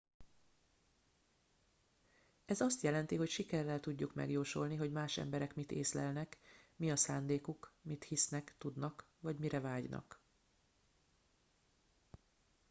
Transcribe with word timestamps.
ez 2.45 2.61
azt 2.61 2.81
jelenti 2.83 3.15
hogy 3.15 3.29
sikerrel 3.29 3.79
tudjuk 3.79 4.13
megjósolni 4.13 4.75
hogy 4.75 4.91
más 4.91 5.17
emberek 5.17 5.55
mit 5.55 5.71
észlelnek 5.71 6.37
mi 6.75 6.91
a 6.91 6.95
szándékuk 6.95 7.71
mit 7.81 8.03
hisznek 8.03 8.55
tudnak 8.57 9.05
vagy 9.19 9.37
mire 9.37 9.59
vágynak 9.59 10.19